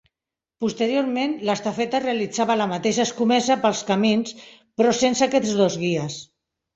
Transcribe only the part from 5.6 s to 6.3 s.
dos guies.